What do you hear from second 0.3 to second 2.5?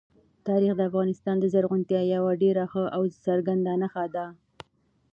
تاریخ د افغانستان د زرغونتیا یوه